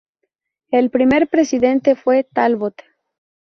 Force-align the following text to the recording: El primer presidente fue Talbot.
El 0.71 0.89
primer 0.89 1.27
presidente 1.29 1.95
fue 1.95 2.23
Talbot. 2.23 2.73